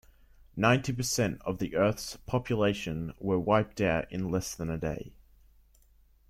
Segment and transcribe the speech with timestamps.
[0.55, 5.11] Ninety percent of the Earth's population were wiped out in less than a day.